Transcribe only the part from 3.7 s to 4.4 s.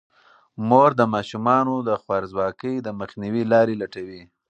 لټوي.